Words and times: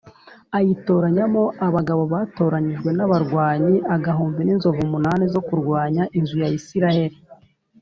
ayitoranyamo 0.57 1.43
abagabo 1.67 2.03
batoranyijwe 2.13 2.89
b’abarwanyi 2.97 3.75
agahumbi 3.95 4.41
n’inzovu 4.43 4.81
munani 4.91 5.23
zo 5.33 5.41
kurwanya 5.47 6.03
inzu 6.17 6.35
ya 6.43 6.49
Isirayeli 6.59 7.17